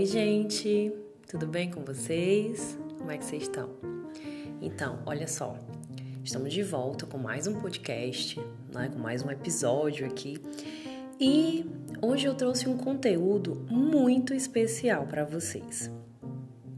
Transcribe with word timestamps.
Oi, 0.00 0.06
gente, 0.06 0.90
tudo 1.28 1.46
bem 1.46 1.70
com 1.70 1.84
vocês? 1.84 2.74
Como 2.96 3.10
é 3.10 3.18
que 3.18 3.24
vocês 3.26 3.42
estão? 3.42 3.68
Então, 4.58 4.98
olha 5.04 5.28
só, 5.28 5.54
estamos 6.24 6.54
de 6.54 6.62
volta 6.62 7.04
com 7.04 7.18
mais 7.18 7.46
um 7.46 7.60
podcast, 7.60 8.40
né, 8.72 8.88
com 8.90 8.98
mais 8.98 9.22
um 9.22 9.30
episódio 9.30 10.06
aqui. 10.06 10.40
E 11.20 11.70
hoje 12.00 12.26
eu 12.26 12.34
trouxe 12.34 12.66
um 12.66 12.78
conteúdo 12.78 13.66
muito 13.68 14.32
especial 14.32 15.06
para 15.06 15.22
vocês. 15.22 15.90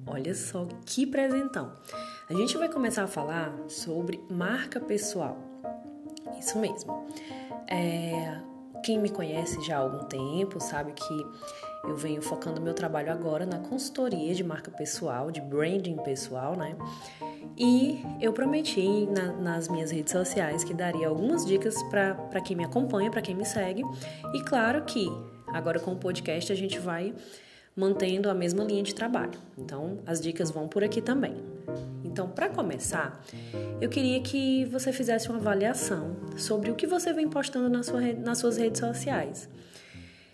Olha 0.04 0.34
só 0.34 0.66
que 0.84 1.06
presentão! 1.06 1.74
A 2.28 2.34
gente 2.34 2.58
vai 2.58 2.68
começar 2.68 3.04
a 3.04 3.06
falar 3.06 3.56
sobre 3.68 4.20
marca 4.28 4.80
pessoal. 4.80 5.38
Isso 6.40 6.58
mesmo. 6.58 7.06
É, 7.68 8.40
quem 8.82 8.98
me 8.98 9.10
conhece 9.10 9.62
já 9.62 9.76
há 9.76 9.80
algum 9.80 10.06
tempo 10.06 10.58
sabe 10.58 10.92
que 10.92 11.26
eu 11.84 11.96
venho 11.96 12.22
focando 12.22 12.60
meu 12.60 12.74
trabalho 12.74 13.10
agora 13.10 13.44
na 13.44 13.58
consultoria 13.58 14.34
de 14.34 14.44
marca 14.44 14.70
pessoal, 14.70 15.30
de 15.30 15.40
branding 15.40 15.96
pessoal, 15.96 16.56
né? 16.56 16.76
E 17.56 18.04
eu 18.20 18.32
prometi 18.32 19.06
na, 19.06 19.32
nas 19.32 19.68
minhas 19.68 19.90
redes 19.90 20.12
sociais 20.12 20.62
que 20.64 20.72
daria 20.72 21.08
algumas 21.08 21.44
dicas 21.44 21.74
para 21.84 22.40
quem 22.40 22.56
me 22.56 22.64
acompanha, 22.64 23.10
para 23.10 23.20
quem 23.20 23.34
me 23.34 23.44
segue. 23.44 23.82
E 24.32 24.42
claro 24.44 24.82
que 24.84 25.06
agora 25.48 25.80
com 25.80 25.92
o 25.92 25.96
podcast 25.96 26.52
a 26.52 26.56
gente 26.56 26.78
vai 26.78 27.14
mantendo 27.74 28.30
a 28.30 28.34
mesma 28.34 28.62
linha 28.64 28.82
de 28.82 28.94
trabalho. 28.94 29.38
Então, 29.58 29.98
as 30.06 30.20
dicas 30.20 30.50
vão 30.50 30.68
por 30.68 30.84
aqui 30.84 31.00
também. 31.00 31.36
Então, 32.04 32.28
para 32.28 32.48
começar, 32.48 33.24
eu 33.80 33.88
queria 33.88 34.20
que 34.20 34.66
você 34.66 34.92
fizesse 34.92 35.28
uma 35.28 35.38
avaliação 35.38 36.16
sobre 36.36 36.70
o 36.70 36.74
que 36.74 36.86
você 36.86 37.12
vem 37.12 37.28
postando 37.28 37.68
na 37.68 37.82
sua, 37.82 38.00
nas 38.12 38.38
suas 38.38 38.56
redes 38.56 38.80
sociais. 38.80 39.48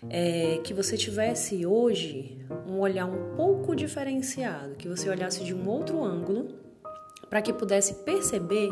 É, 0.09 0.59
que 0.63 0.73
você 0.73 0.95
tivesse 0.95 1.65
hoje 1.65 2.37
um 2.65 2.79
olhar 2.79 3.05
um 3.05 3.35
pouco 3.35 3.75
diferenciado, 3.75 4.75
que 4.75 4.87
você 4.87 5.09
olhasse 5.09 5.43
de 5.43 5.53
um 5.53 5.67
outro 5.67 6.03
ângulo 6.03 6.55
para 7.29 7.41
que 7.41 7.51
pudesse 7.51 7.95
perceber 8.05 8.71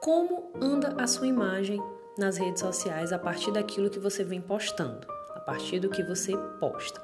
como 0.00 0.50
anda 0.60 0.94
a 0.98 1.06
sua 1.06 1.26
imagem 1.26 1.80
nas 2.16 2.36
redes 2.36 2.60
sociais 2.60 3.12
a 3.12 3.18
partir 3.18 3.52
daquilo 3.52 3.88
que 3.88 3.98
você 3.98 4.24
vem 4.24 4.40
postando, 4.40 5.06
a 5.34 5.40
partir 5.40 5.78
do 5.78 5.88
que 5.88 6.02
você 6.02 6.36
posta. 6.58 7.00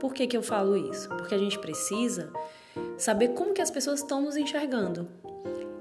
Por 0.00 0.14
que, 0.14 0.26
que 0.26 0.36
eu 0.36 0.42
falo 0.42 0.76
isso? 0.76 1.08
Porque 1.10 1.34
a 1.34 1.38
gente 1.38 1.58
precisa 1.58 2.32
saber 2.96 3.28
como 3.28 3.52
que 3.52 3.60
as 3.60 3.70
pessoas 3.70 4.00
estão 4.00 4.22
nos 4.22 4.36
enxergando. 4.36 5.08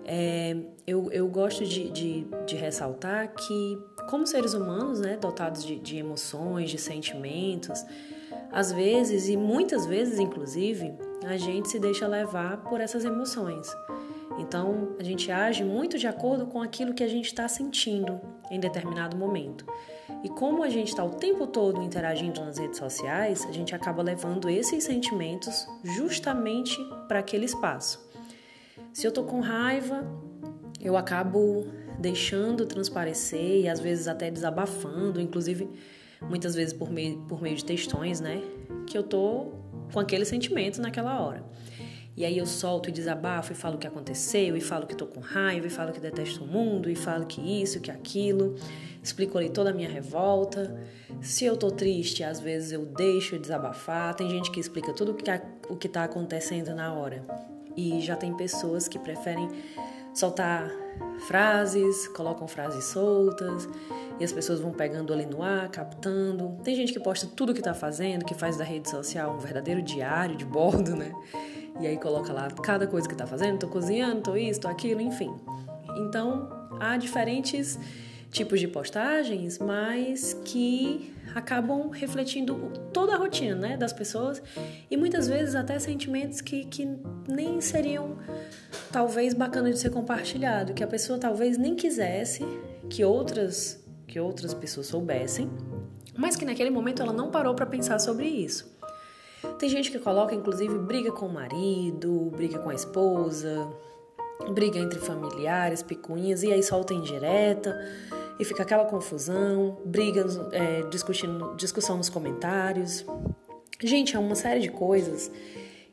É, 0.05 0.55
eu, 0.85 1.11
eu 1.11 1.27
gosto 1.27 1.65
de, 1.65 1.89
de, 1.89 2.27
de, 2.45 2.55
ressaltar 2.55 3.33
que, 3.33 3.77
como 4.07 4.25
seres 4.25 4.53
humanos, 4.53 4.99
né, 4.99 5.17
dotados 5.17 5.63
de, 5.63 5.77
de 5.77 5.97
emoções, 5.97 6.69
de 6.69 6.77
sentimentos, 6.77 7.85
às 8.51 8.71
vezes, 8.71 9.27
e 9.27 9.37
muitas 9.37 9.85
vezes, 9.85 10.19
inclusive, 10.19 10.93
a 11.25 11.37
gente 11.37 11.69
se 11.69 11.79
deixa 11.79 12.07
levar 12.07 12.57
por 12.63 12.79
essas 12.79 13.03
emoções. 13.03 13.67
Então, 14.39 14.95
a 14.99 15.03
gente 15.03 15.31
age 15.31 15.63
muito 15.63 15.97
de 15.97 16.07
acordo 16.07 16.45
com 16.45 16.61
aquilo 16.61 16.93
que 16.93 17.03
a 17.03 17.07
gente 17.07 17.25
está 17.25 17.47
sentindo 17.47 18.21
em 18.51 18.59
determinado 18.59 19.17
momento. 19.17 19.65
E 20.23 20.29
como 20.29 20.63
a 20.63 20.69
gente 20.69 20.89
está 20.89 21.03
o 21.03 21.11
tempo 21.11 21.47
todo 21.47 21.81
interagindo 21.81 22.39
nas 22.43 22.57
redes 22.57 22.77
sociais, 22.77 23.45
a 23.47 23.51
gente 23.51 23.75
acaba 23.75 24.01
levando 24.01 24.49
esses 24.49 24.83
sentimentos 24.83 25.67
justamente 25.83 26.77
para 27.07 27.19
aquele 27.19 27.45
espaço. 27.45 28.07
Se 28.93 29.05
eu 29.05 29.11
tô 29.11 29.23
com 29.23 29.39
raiva, 29.39 30.05
eu 30.79 30.95
acabo 30.95 31.67
deixando 31.99 32.65
transparecer 32.65 33.61
e 33.61 33.67
às 33.67 33.79
vezes 33.79 34.07
até 34.07 34.29
desabafando, 34.29 35.19
inclusive 35.19 35.67
muitas 36.21 36.55
vezes 36.55 36.73
por 36.73 36.89
meio, 36.89 37.19
por 37.27 37.41
meio 37.41 37.55
de 37.55 37.65
textões, 37.65 38.19
né? 38.19 38.41
Que 38.85 38.97
eu 38.97 39.03
tô 39.03 39.51
com 39.91 39.99
aquele 39.99 40.25
sentimento 40.25 40.81
naquela 40.81 41.19
hora. 41.21 41.43
E 42.15 42.25
aí 42.25 42.35
eu 42.35 42.47
solto 42.47 42.89
e 42.89 42.91
desabafo 42.91 43.51
e 43.51 43.55
falo 43.55 43.75
o 43.75 43.77
que 43.77 43.85
aconteceu, 43.85 44.57
e 44.57 44.61
falo 44.61 44.87
que 44.87 44.95
tô 44.95 45.05
com 45.05 45.19
raiva, 45.19 45.67
e 45.67 45.69
falo 45.69 45.91
que 45.91 45.99
detesto 45.99 46.43
o 46.43 46.47
mundo, 46.47 46.89
e 46.89 46.95
falo 46.95 47.27
que 47.27 47.39
isso, 47.61 47.79
que 47.79 47.91
aquilo. 47.91 48.55
Explico 49.03 49.37
ali 49.37 49.49
toda 49.49 49.69
a 49.69 49.73
minha 49.73 49.87
revolta. 49.87 50.75
Se 51.21 51.45
eu 51.45 51.55
tô 51.55 51.69
triste, 51.69 52.23
às 52.23 52.39
vezes 52.39 52.71
eu 52.71 52.87
deixo 52.87 53.37
desabafar. 53.37 54.15
Tem 54.15 54.27
gente 54.31 54.49
que 54.49 54.59
explica 54.59 54.91
tudo 54.93 55.11
o 55.11 55.13
que, 55.13 55.29
o 55.69 55.75
que 55.75 55.87
tá 55.87 56.05
acontecendo 56.05 56.73
na 56.73 56.91
hora. 56.91 57.23
E 57.75 58.01
já 58.01 58.15
tem 58.15 58.35
pessoas 58.35 58.87
que 58.87 58.97
preferem 58.97 59.47
soltar 60.17 60.71
frases, 61.27 62.07
colocam 62.09 62.47
frases 62.47 62.85
soltas 62.85 63.69
e 64.19 64.23
as 64.23 64.31
pessoas 64.31 64.59
vão 64.59 64.71
pegando 64.71 65.13
ali 65.13 65.25
no 65.25 65.43
ar, 65.43 65.69
captando. 65.69 66.57
Tem 66.63 66.75
gente 66.75 66.91
que 66.91 66.99
posta 66.99 67.27
tudo 67.27 67.53
que 67.53 67.61
tá 67.61 67.73
fazendo, 67.73 68.25
que 68.25 68.33
faz 68.33 68.57
da 68.57 68.63
rede 68.63 68.89
social 68.89 69.35
um 69.35 69.39
verdadeiro 69.39 69.81
diário 69.81 70.35
de 70.35 70.45
bordo, 70.45 70.95
né? 70.95 71.13
E 71.79 71.85
aí 71.85 71.97
coloca 71.97 72.33
lá 72.33 72.49
cada 72.63 72.87
coisa 72.87 73.07
que 73.07 73.15
tá 73.15 73.27
fazendo, 73.27 73.59
tô 73.59 73.67
cozinhando, 73.67 74.21
tô 74.21 74.35
isso, 74.35 74.59
tô 74.59 74.67
aquilo, 74.67 74.99
enfim. 74.99 75.35
Então, 75.97 76.49
há 76.79 76.97
diferentes 76.97 77.77
tipos 78.31 78.59
de 78.59 78.67
postagens, 78.67 79.57
mas 79.59 80.33
que 80.45 81.13
acabam 81.33 81.89
refletindo 81.89 82.71
toda 82.91 83.13
a 83.13 83.17
rotina 83.17 83.55
né, 83.55 83.77
das 83.77 83.93
pessoas 83.93 84.41
e 84.89 84.97
muitas 84.97 85.27
vezes 85.27 85.55
até 85.55 85.77
sentimentos 85.79 86.41
que, 86.41 86.65
que 86.65 86.87
nem 87.27 87.61
seriam 87.61 88.17
talvez 88.91 89.33
bacana 89.33 89.71
de 89.71 89.77
ser 89.77 89.89
compartilhado, 89.89 90.73
que 90.73 90.83
a 90.83 90.87
pessoa 90.87 91.19
talvez 91.19 91.57
nem 91.57 91.75
quisesse 91.75 92.45
que 92.89 93.03
outras 93.03 93.83
que 94.07 94.19
outras 94.19 94.53
pessoas 94.53 94.87
soubessem, 94.87 95.49
mas 96.15 96.35
que 96.35 96.45
naquele 96.45 96.69
momento 96.69 97.01
ela 97.01 97.11
não 97.11 97.29
parou 97.29 97.53
para 97.53 97.65
pensar 97.65 97.99
sobre 97.99 98.25
isso. 98.25 98.75
Tem 99.59 99.69
gente 99.69 99.91
que 99.91 99.99
coloca, 99.99 100.33
inclusive, 100.33 100.77
briga 100.79 101.11
com 101.11 101.27
o 101.27 101.33
marido, 101.33 102.31
briga 102.35 102.57
com 102.57 102.69
a 102.69 102.73
esposa, 102.73 103.67
briga 104.53 104.79
entre 104.79 104.99
familiares, 104.99 105.83
picuinhas, 105.83 106.41
e 106.43 106.51
aí 106.51 106.63
solta 106.63 106.93
indireta, 106.93 107.77
e 108.39 108.45
fica 108.45 108.63
aquela 108.63 108.85
confusão, 108.85 109.77
brigas, 109.85 110.39
é, 110.51 110.81
discutindo, 110.89 111.55
discussão 111.55 111.97
nos 111.97 112.09
comentários. 112.09 113.05
Gente, 113.81 114.15
é 114.15 114.19
uma 114.19 114.35
série 114.35 114.59
de 114.59 114.69
coisas 114.69 115.31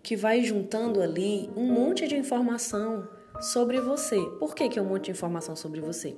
que 0.02 0.16
vai 0.16 0.42
juntando 0.42 1.00
ali 1.00 1.50
um 1.56 1.72
monte 1.72 2.06
de 2.06 2.16
informação 2.16 3.08
sobre 3.40 3.80
você. 3.80 4.20
Por 4.38 4.54
que, 4.54 4.68
que 4.68 4.78
é 4.78 4.82
um 4.82 4.86
monte 4.86 5.06
de 5.06 5.10
informação 5.12 5.56
sobre 5.56 5.80
você? 5.80 6.16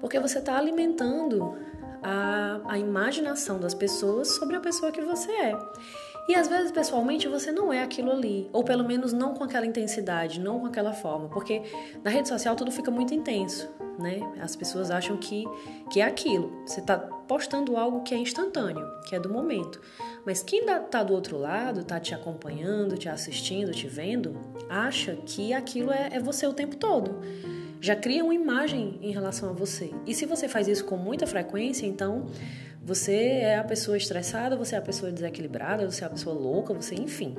Porque 0.00 0.18
você 0.18 0.38
está 0.38 0.58
alimentando 0.58 1.56
a, 2.02 2.60
a 2.66 2.78
imaginação 2.78 3.58
das 3.58 3.72
pessoas 3.72 4.28
sobre 4.28 4.56
a 4.56 4.60
pessoa 4.60 4.92
que 4.92 5.00
você 5.00 5.30
é. 5.30 5.58
E 6.26 6.34
às 6.34 6.48
vezes, 6.48 6.72
pessoalmente, 6.72 7.28
você 7.28 7.52
não 7.52 7.72
é 7.72 7.82
aquilo 7.82 8.10
ali, 8.10 8.48
ou 8.52 8.64
pelo 8.64 8.84
menos 8.84 9.12
não 9.12 9.34
com 9.34 9.44
aquela 9.44 9.66
intensidade, 9.66 10.40
não 10.40 10.58
com 10.58 10.66
aquela 10.66 10.92
forma, 10.92 11.28
porque 11.28 11.62
na 12.02 12.10
rede 12.10 12.28
social 12.28 12.56
tudo 12.56 12.70
fica 12.72 12.90
muito 12.90 13.12
intenso, 13.12 13.70
né? 13.98 14.20
As 14.40 14.56
pessoas 14.56 14.90
acham 14.90 15.18
que, 15.18 15.44
que 15.92 16.00
é 16.00 16.04
aquilo. 16.04 16.50
Você 16.66 16.80
está 16.80 16.96
postando 16.96 17.76
algo 17.76 18.02
que 18.02 18.14
é 18.14 18.18
instantâneo, 18.18 18.86
que 19.06 19.14
é 19.14 19.20
do 19.20 19.28
momento. 19.28 19.80
Mas 20.24 20.42
quem 20.42 20.64
está 20.64 21.02
do 21.02 21.12
outro 21.12 21.36
lado, 21.36 21.80
está 21.80 22.00
te 22.00 22.14
acompanhando, 22.14 22.96
te 22.96 23.08
assistindo, 23.08 23.72
te 23.72 23.86
vendo, 23.86 24.40
acha 24.68 25.16
que 25.26 25.52
aquilo 25.52 25.92
é, 25.92 26.08
é 26.12 26.20
você 26.20 26.46
o 26.46 26.54
tempo 26.54 26.76
todo 26.76 27.20
já 27.84 27.94
cria 27.94 28.24
uma 28.24 28.34
imagem 28.34 28.98
em 29.02 29.12
relação 29.12 29.50
a 29.50 29.52
você. 29.52 29.92
E 30.06 30.14
se 30.14 30.24
você 30.24 30.48
faz 30.48 30.66
isso 30.68 30.86
com 30.86 30.96
muita 30.96 31.26
frequência, 31.26 31.84
então 31.84 32.24
você 32.84 33.14
é 33.14 33.56
a 33.56 33.64
pessoa 33.64 33.96
estressada, 33.96 34.56
você 34.56 34.74
é 34.74 34.78
a 34.78 34.82
pessoa 34.82 35.10
desequilibrada, 35.10 35.90
você 35.90 36.04
é 36.04 36.06
a 36.06 36.10
pessoa 36.10 36.38
louca, 36.38 36.74
você, 36.74 36.94
enfim. 36.94 37.34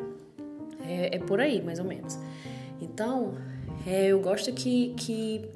É, 0.87 1.15
é 1.17 1.19
por 1.19 1.39
aí, 1.39 1.61
mais 1.61 1.79
ou 1.79 1.85
menos. 1.85 2.17
Então, 2.81 3.35
é, 3.85 4.07
eu 4.07 4.19
gosto 4.19 4.51
que, 4.51 4.93
que, 4.97 5.47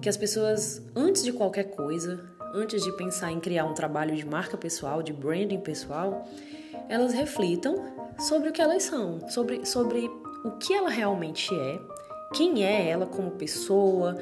que 0.00 0.08
as 0.08 0.16
pessoas, 0.16 0.82
antes 0.96 1.22
de 1.22 1.32
qualquer 1.32 1.64
coisa, 1.64 2.24
antes 2.54 2.82
de 2.82 2.90
pensar 2.96 3.30
em 3.30 3.38
criar 3.38 3.64
um 3.64 3.74
trabalho 3.74 4.16
de 4.16 4.24
marca 4.24 4.56
pessoal, 4.56 5.02
de 5.02 5.12
branding 5.12 5.60
pessoal, 5.60 6.26
elas 6.88 7.12
reflitam 7.12 7.76
sobre 8.18 8.48
o 8.48 8.52
que 8.52 8.62
elas 8.62 8.82
são, 8.82 9.28
sobre, 9.28 9.66
sobre 9.66 10.10
o 10.44 10.52
que 10.52 10.72
ela 10.72 10.88
realmente 10.88 11.54
é 11.54 11.78
quem 12.32 12.64
é 12.64 12.88
ela 12.88 13.06
como 13.06 13.32
pessoa, 13.32 14.18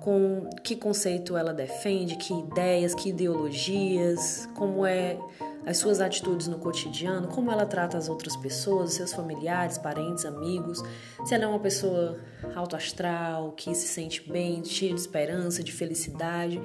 com 0.00 0.50
que 0.62 0.76
conceito 0.76 1.36
ela 1.36 1.52
defende, 1.52 2.16
que 2.16 2.32
ideias, 2.32 2.94
que 2.94 3.08
ideologias, 3.08 4.48
como 4.54 4.84
é 4.84 5.18
as 5.66 5.78
suas 5.78 6.00
atitudes 6.00 6.46
no 6.46 6.58
cotidiano, 6.58 7.28
como 7.28 7.50
ela 7.50 7.64
trata 7.64 7.96
as 7.96 8.08
outras 8.08 8.36
pessoas, 8.36 8.92
seus 8.92 9.12
familiares, 9.12 9.78
parentes, 9.78 10.26
amigos, 10.26 10.82
se 11.24 11.34
ela 11.34 11.44
é 11.44 11.46
uma 11.46 11.58
pessoa 11.58 12.18
autoastral, 12.54 13.52
que 13.52 13.74
se 13.74 13.88
sente 13.88 14.30
bem, 14.30 14.62
cheia 14.62 14.92
de 14.92 15.00
esperança, 15.00 15.62
de 15.62 15.72
felicidade, 15.72 16.60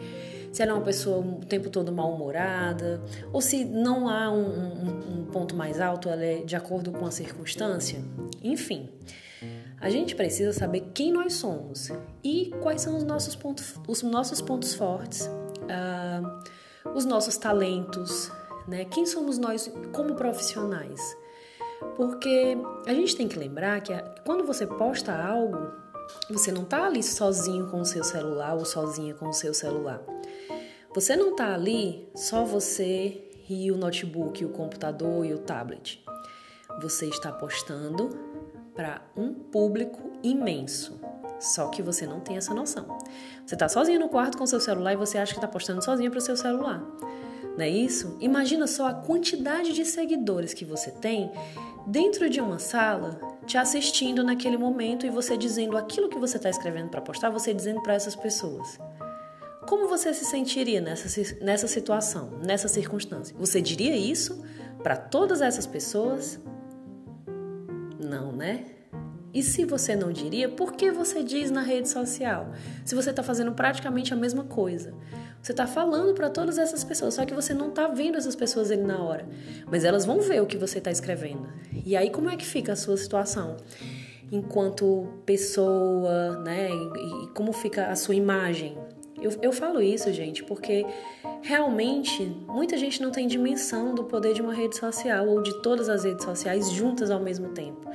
se 0.52 0.62
ela 0.62 0.72
é 0.72 0.76
uma 0.76 0.84
pessoa 0.84 1.20
o 1.20 1.46
tempo 1.46 1.70
todo 1.70 1.92
mal-humorada, 1.92 3.02
ou 3.32 3.40
se 3.40 3.64
não 3.64 4.10
há 4.10 4.30
um, 4.30 4.44
um, 4.44 5.20
um 5.20 5.26
ponto 5.32 5.56
mais 5.56 5.80
alto, 5.80 6.10
ela 6.10 6.26
é 6.26 6.38
de 6.42 6.56
acordo 6.56 6.92
com 6.92 7.06
a 7.06 7.12
circunstância, 7.12 8.04
enfim. 8.44 8.90
A 9.82 9.90
gente 9.90 10.16
precisa 10.16 10.52
saber 10.52 10.92
quem 10.94 11.12
nós 11.12 11.34
somos 11.34 11.90
e 12.24 12.52
quais 12.62 12.82
são 12.82 12.98
os 12.98 13.04
nossos 13.04 13.36
pontos, 13.36 13.76
os 13.88 14.02
nossos 14.02 14.42
pontos 14.42 14.74
fortes, 14.74 15.26
uh, 15.28 16.90
os 16.94 17.06
nossos 17.06 17.38
talentos, 17.38 18.30
né? 18.68 18.84
Quem 18.86 19.06
somos 19.06 19.38
nós 19.38 19.72
como 19.94 20.16
profissionais? 20.16 21.00
Porque 21.96 22.58
a 22.86 22.94
gente 22.94 23.16
tem 23.16 23.28
que 23.28 23.40
lembrar 23.40 23.80
que 23.82 23.94
quando 24.26 24.46
você 24.46 24.68
posta 24.68 25.14
algo, 25.14 25.72
você 26.30 26.52
não 26.52 26.64
está 26.64 26.86
ali 26.86 27.02
sozinho 27.02 27.68
com 27.68 27.80
o 27.80 27.86
seu 27.86 28.04
celular 28.04 28.56
ou 28.56 28.66
sozinha 28.66 29.14
com 29.14 29.30
o 29.30 29.34
seu 29.34 29.54
celular. 29.54 30.02
Você 30.94 31.16
não 31.16 31.32
está 31.32 31.54
ali 31.54 32.10
só 32.16 32.44
você 32.44 33.30
e 33.48 33.72
o 33.72 33.78
notebook, 33.78 34.44
o 34.44 34.50
computador 34.50 35.26
e 35.26 35.34
o 35.34 35.40
tablet. 35.40 36.04
Você 36.82 37.08
está 37.08 37.32
postando 37.32 38.29
para 38.80 39.02
um 39.14 39.34
público 39.34 40.10
imenso. 40.24 41.02
Só 41.38 41.68
que 41.68 41.82
você 41.82 42.08
não 42.08 42.22
tem 42.22 42.38
essa 42.38 42.54
noção. 42.54 42.98
Você 43.46 43.56
está 43.56 43.68
sozinho 43.68 44.00
no 44.00 44.08
quarto 44.08 44.38
com 44.38 44.46
seu 44.46 44.62
celular 44.62 44.94
e 44.94 44.96
você 44.96 45.18
acha 45.18 45.34
que 45.34 45.38
está 45.38 45.50
postando 45.50 45.84
sozinho 45.84 46.10
para 46.10 46.20
o 46.20 46.22
seu 46.22 46.38
celular. 46.38 46.82
Não 47.58 47.66
é 47.66 47.68
isso? 47.68 48.16
Imagina 48.22 48.68
só 48.68 48.88
a 48.88 48.94
quantidade 48.94 49.74
de 49.74 49.84
seguidores 49.84 50.54
que 50.54 50.64
você 50.64 50.92
tem 50.92 51.30
dentro 51.86 52.30
de 52.30 52.40
uma 52.40 52.58
sala 52.58 53.20
te 53.46 53.58
assistindo 53.58 54.24
naquele 54.24 54.56
momento 54.56 55.06
e 55.06 55.10
você 55.10 55.36
dizendo 55.36 55.78
aquilo 55.78 56.08
que 56.08 56.18
você 56.18 56.38
está 56.38 56.50
escrevendo 56.50 56.88
para 56.88 57.02
postar, 57.02 57.30
você 57.30 57.54
dizendo 57.54 57.82
para 57.82 57.96
essas 57.96 58.16
pessoas. 58.16 58.80
Como 59.68 59.90
você 59.90 60.14
se 60.14 60.24
sentiria 60.24 60.80
nessa, 60.80 61.22
nessa 61.42 61.68
situação, 61.68 62.40
nessa 62.46 62.70
circunstância? 62.70 63.36
Você 63.38 63.62
diria 63.62 63.98
isso 63.98 64.42
para 64.82 64.96
todas 64.96 65.42
essas 65.42 65.68
pessoas? 65.68 66.40
Não, 68.10 68.32
né? 68.32 68.66
E 69.32 69.44
se 69.44 69.64
você 69.64 69.96
não 69.96 70.12
diria, 70.12 70.50
por 70.50 70.74
que 70.74 70.92
você 70.92 71.24
diz 71.24 71.52
na 71.52 71.62
rede 71.62 71.88
social? 71.88 72.52
Se 72.84 72.96
você 72.96 73.12
está 73.12 73.22
fazendo 73.22 73.52
praticamente 73.52 74.12
a 74.12 74.18
mesma 74.18 74.44
coisa. 74.44 74.92
Você 75.42 75.52
está 75.54 75.68
falando 75.68 76.16
para 76.16 76.30
todas 76.30 76.58
essas 76.58 76.84
pessoas, 76.84 77.14
só 77.14 77.26
que 77.26 77.34
você 77.34 77.54
não 77.54 77.70
está 77.70 77.88
vendo 77.88 78.18
essas 78.18 78.36
pessoas 78.36 78.72
ali 78.72 78.82
na 78.82 79.02
hora. 79.02 79.28
Mas 79.68 79.86
elas 79.86 80.06
vão 80.06 80.20
ver 80.20 80.42
o 80.42 80.48
que 80.48 80.58
você 80.58 80.80
está 80.80 80.90
escrevendo. 80.90 81.48
E 81.86 81.96
aí, 81.96 82.10
como 82.10 82.30
é 82.30 82.36
que 82.36 82.46
fica 82.46 82.74
a 82.74 82.76
sua 82.76 82.98
situação? 82.98 83.58
Enquanto 84.32 85.08
pessoa, 85.26 86.40
né? 86.40 86.70
E, 86.72 87.28
como 87.36 87.54
fica 87.54 87.88
a 87.88 87.96
sua 87.96 88.16
imagem? 88.16 88.76
Eu, 89.22 89.32
eu 89.42 89.52
falo 89.52 89.82
isso, 89.82 90.12
gente, 90.12 90.44
porque 90.44 90.86
realmente 91.42 92.24
muita 92.48 92.78
gente 92.78 93.02
não 93.02 93.12
tem 93.12 93.28
dimensão 93.28 93.94
do 93.94 94.04
poder 94.04 94.34
de 94.34 94.42
uma 94.42 94.54
rede 94.54 94.78
social 94.78 95.28
ou 95.28 95.42
de 95.42 95.62
todas 95.62 95.90
as 95.90 96.04
redes 96.04 96.24
sociais 96.24 96.70
juntas 96.72 97.12
ao 97.12 97.20
mesmo 97.20 97.50
tempo. 97.50 97.90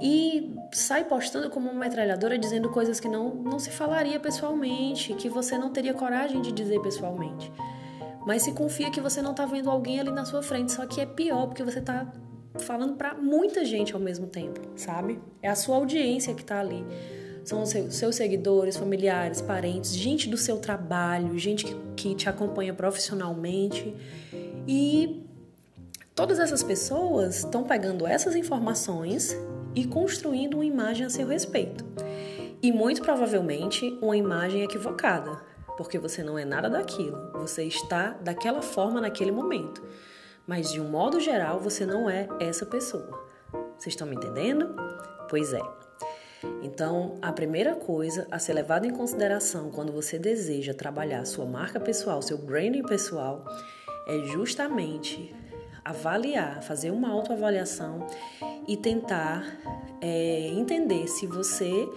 E 0.00 0.54
sai 0.72 1.04
postando 1.04 1.48
como 1.48 1.70
uma 1.70 1.80
metralhadora 1.80 2.38
dizendo 2.38 2.68
coisas 2.68 3.00
que 3.00 3.08
não, 3.08 3.34
não 3.34 3.58
se 3.58 3.70
falaria 3.70 4.20
pessoalmente, 4.20 5.14
que 5.14 5.28
você 5.28 5.56
não 5.56 5.70
teria 5.70 5.94
coragem 5.94 6.42
de 6.42 6.52
dizer 6.52 6.80
pessoalmente. 6.80 7.50
Mas 8.26 8.42
se 8.42 8.52
confia 8.52 8.90
que 8.90 9.00
você 9.00 9.22
não 9.22 9.30
está 9.30 9.46
vendo 9.46 9.70
alguém 9.70 10.00
ali 10.00 10.10
na 10.10 10.24
sua 10.24 10.42
frente, 10.42 10.72
só 10.72 10.84
que 10.84 11.00
é 11.00 11.06
pior 11.06 11.46
porque 11.46 11.62
você 11.62 11.78
está 11.78 12.12
falando 12.58 12.94
para 12.94 13.14
muita 13.14 13.64
gente 13.64 13.94
ao 13.94 14.00
mesmo 14.00 14.26
tempo, 14.26 14.60
sabe? 14.74 15.20
É 15.42 15.48
a 15.48 15.54
sua 15.54 15.76
audiência 15.76 16.34
que 16.34 16.42
está 16.42 16.60
ali 16.60 16.84
são 17.46 17.62
os 17.62 17.70
seus 17.70 18.16
seguidores, 18.16 18.76
familiares, 18.76 19.40
parentes, 19.40 19.94
gente 19.94 20.28
do 20.28 20.36
seu 20.36 20.58
trabalho, 20.58 21.38
gente 21.38 21.64
que, 21.64 21.76
que 21.96 22.14
te 22.16 22.28
acompanha 22.28 22.74
profissionalmente. 22.74 23.94
E 24.66 25.24
todas 26.12 26.40
essas 26.40 26.60
pessoas 26.64 27.38
estão 27.38 27.62
pegando 27.62 28.04
essas 28.04 28.34
informações 28.34 29.36
e 29.76 29.86
construindo 29.86 30.54
uma 30.54 30.64
imagem 30.64 31.06
a 31.06 31.10
seu 31.10 31.28
respeito. 31.28 31.84
E 32.60 32.72
muito 32.72 33.00
provavelmente 33.00 33.96
uma 34.02 34.16
imagem 34.16 34.64
equivocada, 34.64 35.40
porque 35.76 36.00
você 36.00 36.24
não 36.24 36.36
é 36.36 36.44
nada 36.44 36.68
daquilo, 36.68 37.30
você 37.32 37.62
está 37.62 38.10
daquela 38.20 38.60
forma 38.60 39.00
naquele 39.00 39.30
momento. 39.30 39.84
Mas 40.44 40.72
de 40.72 40.80
um 40.80 40.88
modo 40.88 41.20
geral, 41.20 41.60
você 41.60 41.86
não 41.86 42.10
é 42.10 42.26
essa 42.40 42.66
pessoa. 42.66 43.24
Vocês 43.78 43.92
estão 43.92 44.06
me 44.06 44.16
entendendo? 44.16 44.74
Pois 45.28 45.52
é. 45.52 45.85
Então, 46.62 47.16
a 47.22 47.32
primeira 47.32 47.74
coisa 47.74 48.26
a 48.30 48.38
ser 48.38 48.52
levada 48.52 48.86
em 48.86 48.90
consideração 48.90 49.70
quando 49.70 49.92
você 49.92 50.18
deseja 50.18 50.74
trabalhar 50.74 51.24
sua 51.24 51.46
marca 51.46 51.80
pessoal, 51.80 52.20
seu 52.22 52.38
branding 52.38 52.82
pessoal, 52.82 53.44
é 54.06 54.18
justamente 54.26 55.34
avaliar, 55.84 56.62
fazer 56.62 56.90
uma 56.90 57.10
autoavaliação 57.10 58.06
e 58.66 58.76
tentar 58.76 59.44
é, 60.00 60.48
entender 60.48 61.06
se 61.06 61.26
você 61.26 61.88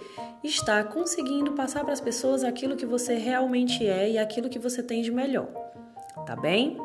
está 0.44 0.82
conseguindo 0.84 1.52
passar 1.52 1.82
para 1.84 1.92
as 1.92 2.00
pessoas 2.00 2.44
aquilo 2.44 2.76
que 2.76 2.86
você 2.86 3.14
realmente 3.14 3.86
é 3.86 4.10
e 4.10 4.18
aquilo 4.18 4.48
que 4.48 4.58
você 4.58 4.82
tem 4.82 5.02
de 5.02 5.10
melhor. 5.10 5.48
Tá 6.24 6.36
bem? 6.36 6.78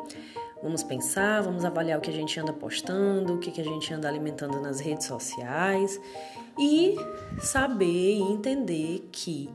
Vamos 0.66 0.82
pensar, 0.82 1.42
vamos 1.42 1.64
avaliar 1.64 1.96
o 1.96 2.02
que 2.02 2.10
a 2.10 2.12
gente 2.12 2.40
anda 2.40 2.52
postando, 2.52 3.34
o 3.34 3.38
que 3.38 3.60
a 3.60 3.64
gente 3.64 3.94
anda 3.94 4.08
alimentando 4.08 4.60
nas 4.60 4.80
redes 4.80 5.06
sociais 5.06 5.96
e 6.58 6.96
saber 7.40 8.16
e 8.16 8.20
entender 8.20 9.08
que 9.12 9.48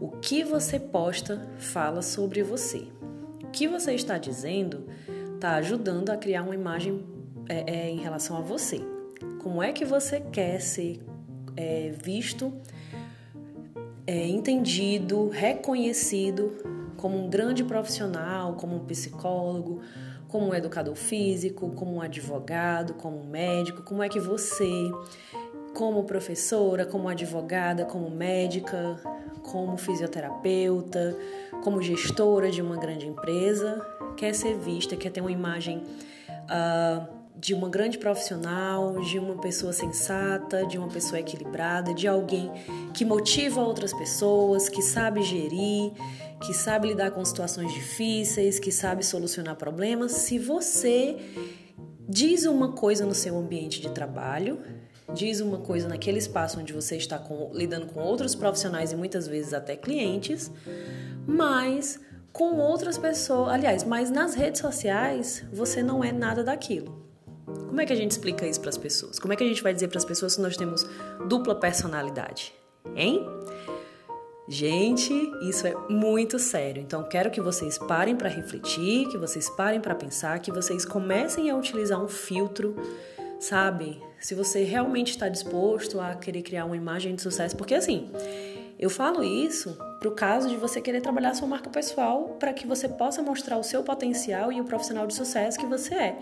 o 0.00 0.08
que 0.08 0.42
você 0.42 0.80
posta 0.80 1.48
fala 1.56 2.02
sobre 2.02 2.42
você. 2.42 2.88
O 3.44 3.46
que 3.52 3.68
você 3.68 3.94
está 3.94 4.18
dizendo 4.18 4.88
está 5.36 5.54
ajudando 5.54 6.10
a 6.10 6.16
criar 6.16 6.42
uma 6.42 6.56
imagem 6.56 7.06
é, 7.48 7.72
é, 7.72 7.88
em 7.88 8.00
relação 8.00 8.36
a 8.36 8.40
você. 8.40 8.80
Como 9.40 9.62
é 9.62 9.72
que 9.72 9.84
você 9.84 10.18
quer 10.18 10.60
ser 10.60 11.00
é, 11.56 11.92
visto, 12.02 12.52
é, 14.04 14.26
entendido, 14.26 15.28
reconhecido 15.28 16.56
como 16.96 17.16
um 17.16 17.30
grande 17.30 17.62
profissional, 17.62 18.54
como 18.54 18.74
um 18.74 18.84
psicólogo, 18.84 19.80
como 20.30 20.48
um 20.48 20.54
educador 20.54 20.94
físico, 20.94 21.70
como 21.70 21.96
um 21.96 22.00
advogado, 22.00 22.94
como 22.94 23.20
um 23.20 23.26
médico? 23.26 23.82
Como 23.82 24.02
é 24.02 24.08
que 24.08 24.20
você 24.20 24.90
como 25.74 26.04
professora, 26.04 26.84
como 26.84 27.08
advogada, 27.08 27.84
como 27.84 28.10
médica, 28.10 29.00
como 29.42 29.76
fisioterapeuta, 29.76 31.16
como 31.62 31.80
gestora 31.82 32.50
de 32.50 32.60
uma 32.60 32.76
grande 32.76 33.06
empresa, 33.06 33.84
quer 34.16 34.34
ser 34.34 34.58
vista, 34.58 34.96
quer 34.96 35.10
ter 35.10 35.20
uma 35.20 35.30
imagem 35.30 35.78
uh, 35.78 37.20
de 37.36 37.54
uma 37.54 37.68
grande 37.68 37.96
profissional, 37.96 39.00
de 39.00 39.18
uma 39.18 39.36
pessoa 39.36 39.72
sensata, 39.72 40.66
de 40.66 40.76
uma 40.76 40.88
pessoa 40.88 41.18
equilibrada, 41.18 41.94
de 41.94 42.06
alguém 42.06 42.50
que 42.92 43.04
motiva 43.04 43.62
outras 43.62 43.94
pessoas, 43.94 44.68
que 44.68 44.82
sabe 44.82 45.22
gerir, 45.22 45.92
que 46.40 46.54
sabe 46.54 46.88
lidar 46.88 47.10
com 47.10 47.24
situações 47.24 47.72
difíceis, 47.72 48.58
que 48.58 48.72
sabe 48.72 49.04
solucionar 49.04 49.56
problemas. 49.56 50.12
Se 50.12 50.38
você 50.38 51.16
diz 52.08 52.44
uma 52.46 52.72
coisa 52.72 53.04
no 53.04 53.14
seu 53.14 53.38
ambiente 53.38 53.80
de 53.80 53.90
trabalho, 53.90 54.60
diz 55.14 55.40
uma 55.40 55.58
coisa 55.58 55.88
naquele 55.88 56.18
espaço 56.18 56.58
onde 56.58 56.72
você 56.72 56.96
está 56.96 57.18
com, 57.18 57.50
lidando 57.52 57.86
com 57.86 58.00
outros 58.00 58.34
profissionais 58.34 58.92
e 58.92 58.96
muitas 58.96 59.26
vezes 59.26 59.52
até 59.52 59.76
clientes, 59.76 60.50
mas 61.26 62.00
com 62.32 62.58
outras 62.58 62.96
pessoas, 62.96 63.52
aliás, 63.52 63.84
mas 63.84 64.10
nas 64.10 64.34
redes 64.34 64.60
sociais 64.60 65.44
você 65.52 65.82
não 65.82 66.02
é 66.02 66.12
nada 66.12 66.42
daquilo. 66.42 67.08
Como 67.46 67.80
é 67.80 67.86
que 67.86 67.92
a 67.92 67.96
gente 67.96 68.12
explica 68.12 68.46
isso 68.46 68.60
para 68.60 68.70
as 68.70 68.78
pessoas? 68.78 69.18
Como 69.18 69.32
é 69.32 69.36
que 69.36 69.44
a 69.44 69.46
gente 69.46 69.62
vai 69.62 69.74
dizer 69.74 69.88
para 69.88 69.98
as 69.98 70.04
pessoas 70.04 70.36
que 70.36 70.42
nós 70.42 70.56
temos 70.56 70.86
dupla 71.28 71.54
personalidade? 71.54 72.54
Hein? 72.94 73.26
Gente, 74.50 75.14
isso 75.42 75.66
é 75.66 75.74
muito 75.88 76.38
sério. 76.38 76.82
Então, 76.82 77.02
quero 77.04 77.30
que 77.30 77.40
vocês 77.40 77.78
parem 77.78 78.16
para 78.16 78.28
refletir, 78.28 79.08
que 79.08 79.16
vocês 79.16 79.48
parem 79.48 79.80
para 79.80 79.94
pensar, 79.94 80.40
que 80.40 80.50
vocês 80.50 80.84
comecem 80.84 81.48
a 81.48 81.56
utilizar 81.56 82.02
um 82.02 82.08
filtro, 82.08 82.74
sabe? 83.38 84.02
se 84.20 84.34
você 84.34 84.62
realmente 84.62 85.10
está 85.10 85.28
disposto 85.28 85.98
a 85.98 86.14
querer 86.14 86.42
criar 86.42 86.66
uma 86.66 86.76
imagem 86.76 87.14
de 87.14 87.22
sucesso, 87.22 87.56
porque 87.56 87.74
assim, 87.74 88.10
eu 88.78 88.90
falo 88.90 89.24
isso 89.24 89.76
para 89.98 90.08
o 90.08 90.12
caso 90.12 90.48
de 90.48 90.56
você 90.56 90.80
querer 90.80 91.00
trabalhar 91.00 91.34
sua 91.34 91.48
marca 91.48 91.70
pessoal 91.70 92.36
para 92.38 92.52
que 92.52 92.66
você 92.66 92.86
possa 92.86 93.22
mostrar 93.22 93.56
o 93.56 93.64
seu 93.64 93.82
potencial 93.82 94.52
e 94.52 94.60
o 94.60 94.64
profissional 94.64 95.06
de 95.06 95.14
sucesso 95.14 95.58
que 95.58 95.66
você 95.66 95.94
é, 95.94 96.18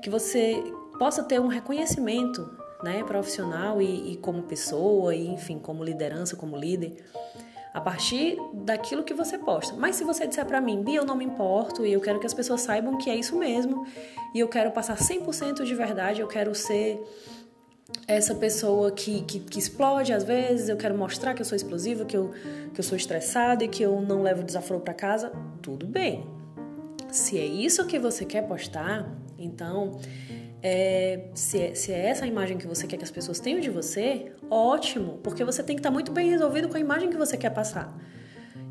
que 0.00 0.08
você 0.08 0.62
possa 0.98 1.24
ter 1.24 1.40
um 1.40 1.48
reconhecimento, 1.48 2.48
né, 2.84 3.02
profissional 3.02 3.82
e, 3.82 4.12
e 4.12 4.16
como 4.18 4.44
pessoa 4.44 5.14
e 5.14 5.26
enfim 5.26 5.58
como 5.58 5.84
liderança, 5.84 6.36
como 6.36 6.56
líder 6.56 6.96
a 7.72 7.80
partir 7.80 8.36
daquilo 8.52 9.04
que 9.04 9.14
você 9.14 9.38
posta. 9.38 9.74
Mas 9.76 9.96
se 9.96 10.04
você 10.04 10.26
disser 10.26 10.44
para 10.44 10.60
mim, 10.60 10.82
Bia, 10.82 10.98
eu 10.98 11.04
não 11.04 11.14
me 11.14 11.24
importo 11.24 11.86
e 11.86 11.92
eu 11.92 12.00
quero 12.00 12.18
que 12.18 12.26
as 12.26 12.34
pessoas 12.34 12.60
saibam 12.60 12.98
que 12.98 13.08
é 13.08 13.16
isso 13.16 13.36
mesmo 13.36 13.86
e 14.34 14.40
eu 14.40 14.48
quero 14.48 14.70
passar 14.70 14.96
100% 14.96 15.64
de 15.64 15.74
verdade, 15.74 16.20
eu 16.20 16.26
quero 16.26 16.54
ser 16.54 17.00
essa 18.06 18.34
pessoa 18.34 18.90
que, 18.90 19.22
que, 19.22 19.40
que, 19.40 19.58
explode 19.58 20.12
às 20.12 20.24
vezes, 20.24 20.68
eu 20.68 20.76
quero 20.76 20.96
mostrar 20.96 21.34
que 21.34 21.42
eu 21.42 21.46
sou 21.46 21.56
explosiva, 21.56 22.04
que 22.04 22.16
eu, 22.16 22.32
que 22.72 22.80
eu 22.80 22.84
sou 22.84 22.96
estressada 22.96 23.64
e 23.64 23.68
que 23.68 23.82
eu 23.82 24.00
não 24.00 24.22
levo 24.22 24.42
desaforo 24.42 24.80
para 24.80 24.94
casa, 24.94 25.32
tudo 25.60 25.86
bem. 25.86 26.26
Se 27.10 27.38
é 27.38 27.44
isso 27.44 27.84
que 27.86 27.98
você 27.98 28.24
quer 28.24 28.42
postar, 28.42 29.08
então, 29.38 29.98
é, 30.62 31.28
se, 31.34 31.58
é, 31.58 31.74
se 31.74 31.92
é 31.92 32.06
essa 32.06 32.24
a 32.24 32.28
imagem 32.28 32.58
que 32.58 32.66
você 32.66 32.86
quer 32.86 32.96
que 32.96 33.04
as 33.04 33.10
pessoas 33.10 33.40
tenham 33.40 33.60
de 33.60 33.70
você, 33.70 34.32
ótimo, 34.50 35.18
porque 35.22 35.44
você 35.44 35.62
tem 35.62 35.76
que 35.76 35.80
estar 35.80 35.90
muito 35.90 36.12
bem 36.12 36.30
resolvido 36.30 36.68
com 36.68 36.76
a 36.76 36.80
imagem 36.80 37.10
que 37.10 37.16
você 37.16 37.36
quer 37.36 37.50
passar. 37.50 37.96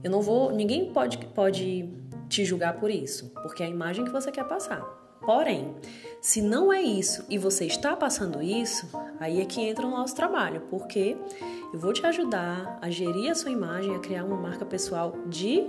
Eu 0.04 0.12
não 0.12 0.22
vou, 0.22 0.52
ninguém 0.52 0.94
pode, 0.94 1.18
pode 1.18 1.90
te 2.30 2.46
julgar 2.46 2.74
por 2.80 2.90
isso, 2.90 3.32
porque 3.42 3.64
é 3.64 3.66
a 3.66 3.70
imagem 3.70 4.06
que 4.06 4.12
você 4.12 4.32
quer 4.32 4.48
passar. 4.48 4.82
Porém, 5.22 5.76
se 6.22 6.42
não 6.42 6.72
é 6.72 6.82
isso 6.82 7.26
e 7.30 7.38
você 7.38 7.66
está 7.66 7.96
passando 7.96 8.42
isso, 8.42 8.90
aí 9.20 9.42
é 9.42 9.46
que 9.46 9.62
entra 9.62 9.86
o 9.86 9.90
nosso 9.90 10.16
trabalho, 10.16 10.62
porque 10.70 11.18
eu 11.74 11.80
vou 11.80 11.92
te 11.92 12.06
ajudar 12.06 12.80
a 12.82 12.90
gerir 12.90 13.30
a 13.30 13.36
sua 13.36 13.52
imagem, 13.52 13.96
a 13.96 14.00
criar 14.00 14.24
uma 14.24 14.38
marca 14.38 14.66
pessoal 14.66 15.16
de 15.28 15.68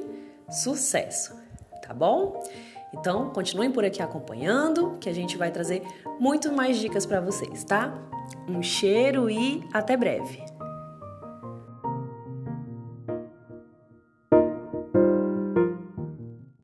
sucesso, 0.49 1.35
tá 1.83 1.93
bom? 1.93 2.43
Então, 2.92 3.30
continuem 3.30 3.70
por 3.70 3.85
aqui 3.85 4.02
acompanhando, 4.02 4.97
que 5.00 5.09
a 5.09 5.12
gente 5.12 5.37
vai 5.37 5.50
trazer 5.50 5.82
muito 6.18 6.52
mais 6.52 6.78
dicas 6.78 7.06
para 7.06 7.20
vocês, 7.20 7.64
tá? 7.64 7.94
Um 8.49 8.62
cheiro 8.62 9.30
e 9.30 9.64
até 9.73 9.97
breve. 9.97 10.50